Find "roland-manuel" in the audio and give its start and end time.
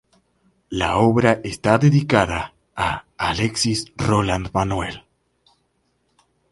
3.97-5.03